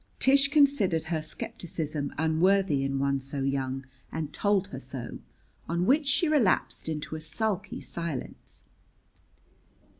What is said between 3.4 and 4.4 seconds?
young, and